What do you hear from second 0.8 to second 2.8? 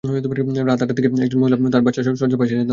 আটটার দিকে একজন মহিলা তাঁর বাচ্চার শয্যার পাশে এসে দাঁড়ালেন।